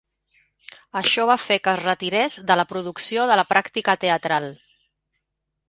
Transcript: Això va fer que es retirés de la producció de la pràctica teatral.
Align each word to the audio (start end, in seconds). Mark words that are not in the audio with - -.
Això 1.01 1.25
va 1.31 1.35
fer 1.41 1.57
que 1.67 1.73
es 1.75 1.83
retirés 1.83 2.39
de 2.53 2.57
la 2.63 2.67
producció 2.73 3.29
de 3.33 3.37
la 3.43 3.47
pràctica 3.53 3.99
teatral. 4.07 4.51